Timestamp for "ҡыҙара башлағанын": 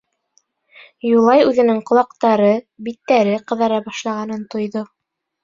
3.53-4.43